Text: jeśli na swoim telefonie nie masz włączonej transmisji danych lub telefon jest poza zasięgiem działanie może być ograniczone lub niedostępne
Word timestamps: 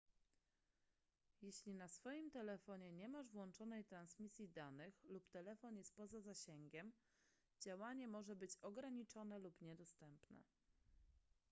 jeśli 1.41 1.73
na 1.75 1.87
swoim 1.87 2.31
telefonie 2.31 2.91
nie 2.91 3.09
masz 3.09 3.29
włączonej 3.29 3.85
transmisji 3.85 4.49
danych 4.49 5.03
lub 5.03 5.29
telefon 5.29 5.77
jest 5.77 5.95
poza 5.95 6.21
zasięgiem 6.21 6.91
działanie 7.59 8.07
może 8.07 8.35
być 8.35 8.57
ograniczone 8.61 9.39
lub 9.39 9.61
niedostępne 9.61 10.37